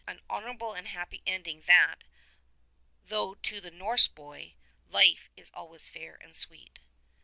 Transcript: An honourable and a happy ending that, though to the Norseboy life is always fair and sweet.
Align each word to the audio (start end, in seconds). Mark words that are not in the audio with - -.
An 0.07 0.19
honourable 0.31 0.73
and 0.73 0.87
a 0.87 0.89
happy 0.89 1.21
ending 1.27 1.61
that, 1.67 2.03
though 3.05 3.35
to 3.35 3.61
the 3.61 3.69
Norseboy 3.69 4.53
life 4.89 5.29
is 5.37 5.51
always 5.53 5.87
fair 5.87 6.15
and 6.19 6.35
sweet. 6.35 6.79